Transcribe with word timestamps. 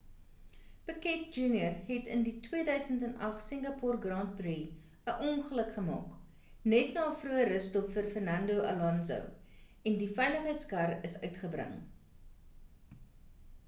piquet 0.85 1.25
jr 1.39 1.73
het 1.89 2.07
in 2.15 2.23
die 2.27 2.31
2008 2.47 3.43
singapoer 3.47 3.99
grand 4.05 4.31
prix 4.39 5.11
'n 5.13 5.27
ongeluk 5.33 5.69
gemaak 5.77 6.65
net 6.75 6.89
na 6.97 7.03
'n 7.11 7.19
vroeë 7.25 7.45
russtop 7.51 7.93
vir 7.99 8.09
fernando 8.17 8.57
alonso 8.73 9.19
en 9.91 10.01
die 10.03 10.09
veiligheidskar 10.23 10.97
is 11.13 11.19
uitgebring 11.29 11.77